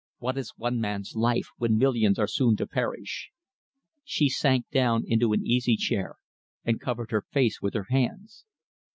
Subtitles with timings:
[0.17, 3.29] What is one man's life when millions are soon to perish?"
[4.03, 6.15] She sank down into an easy chair
[6.65, 8.43] and covered her face with her hands.